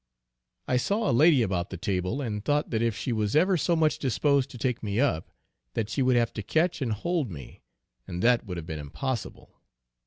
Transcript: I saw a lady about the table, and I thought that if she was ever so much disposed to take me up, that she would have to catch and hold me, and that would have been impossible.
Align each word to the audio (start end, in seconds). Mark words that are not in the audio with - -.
I 0.67 0.77
saw 0.77 1.07
a 1.07 1.13
lady 1.13 1.43
about 1.43 1.69
the 1.69 1.77
table, 1.77 2.21
and 2.23 2.37
I 2.37 2.41
thought 2.43 2.71
that 2.71 2.81
if 2.81 2.97
she 2.97 3.11
was 3.13 3.35
ever 3.35 3.55
so 3.55 3.75
much 3.75 3.99
disposed 3.99 4.49
to 4.49 4.57
take 4.57 4.81
me 4.81 4.99
up, 4.99 5.29
that 5.75 5.91
she 5.91 6.01
would 6.01 6.15
have 6.15 6.33
to 6.33 6.41
catch 6.41 6.81
and 6.81 6.91
hold 6.91 7.29
me, 7.29 7.61
and 8.07 8.23
that 8.23 8.43
would 8.47 8.57
have 8.57 8.65
been 8.65 8.79
impossible. 8.79 9.61